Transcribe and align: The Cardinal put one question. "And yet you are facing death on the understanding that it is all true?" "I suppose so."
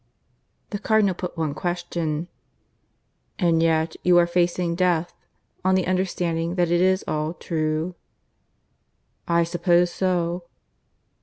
The 0.71 0.79
Cardinal 0.79 1.13
put 1.13 1.37
one 1.37 1.53
question. 1.53 2.27
"And 3.37 3.61
yet 3.61 3.95
you 4.01 4.17
are 4.17 4.25
facing 4.25 4.73
death 4.73 5.13
on 5.63 5.75
the 5.75 5.85
understanding 5.85 6.55
that 6.55 6.71
it 6.71 6.81
is 6.81 7.03
all 7.07 7.35
true?" 7.35 7.93
"I 9.27 9.43
suppose 9.43 9.91
so." 9.93 10.45